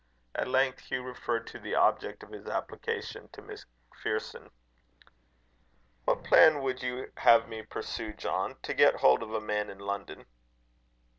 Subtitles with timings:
[0.33, 4.49] At length Hugh referred to the object of his application to MacPherson.
[6.05, 9.77] "What plan would you have me pursue, John, to get hold of a man in
[9.77, 10.25] London?"